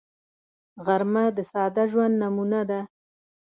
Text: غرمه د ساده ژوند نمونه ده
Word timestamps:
غرمه 0.85 1.25
د 1.37 1.39
ساده 1.51 1.83
ژوند 1.91 2.15
نمونه 2.23 2.61
ده 2.69 2.79